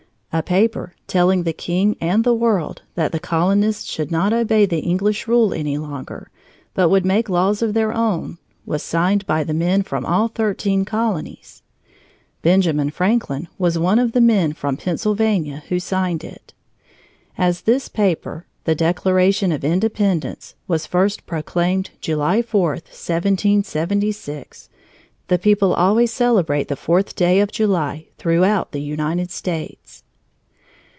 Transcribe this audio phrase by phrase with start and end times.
[0.33, 4.79] A paper telling the king and the world that the colonists should not obey the
[4.79, 6.31] English rule any longer,
[6.73, 11.63] but would make laws of their own was signed by men from all thirteen colonies.
[12.43, 16.53] Benjamin Franklin was one of the men from Pennsylvania who signed it.
[17.37, 24.69] As this paper The Declaration of Independence was first proclaimed July 4, 1776,
[25.27, 30.03] the people always celebrate the fourth day of July throughout the United States.